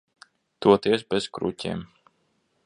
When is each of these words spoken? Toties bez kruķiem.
Toties 0.65 1.05
bez 1.15 1.29
kruķiem. 1.39 1.85